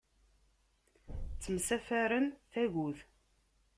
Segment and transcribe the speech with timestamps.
[1.35, 2.99] Ttemsafarren tagut.